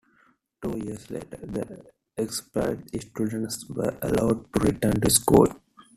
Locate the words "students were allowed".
2.99-4.51